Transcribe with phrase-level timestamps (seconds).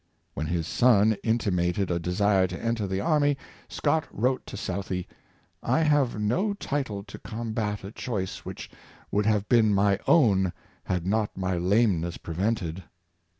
[0.33, 3.37] When his son intimated a desire to enter the army,
[3.69, 5.07] Scott wrote to Southey,"
[5.77, 8.71] I have no title to com bat a choice which
[9.11, 10.53] would have been my own,
[10.85, 12.83] had not my lameness prevented."